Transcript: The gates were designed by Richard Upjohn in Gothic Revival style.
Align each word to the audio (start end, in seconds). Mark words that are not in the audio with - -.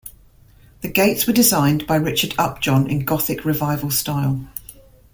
The 0.81 0.87
gates 0.89 1.27
were 1.27 1.33
designed 1.33 1.85
by 1.85 1.97
Richard 1.97 2.33
Upjohn 2.39 2.89
in 2.89 3.05
Gothic 3.05 3.45
Revival 3.45 3.91
style. 3.91 4.47